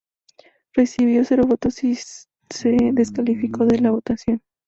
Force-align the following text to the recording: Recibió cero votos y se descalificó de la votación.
Recibió 0.73 1.23
cero 1.25 1.43
votos 1.47 1.83
y 1.83 1.93
se 1.93 2.75
descalificó 2.91 3.67
de 3.67 3.81
la 3.81 3.91
votación. 3.91 4.41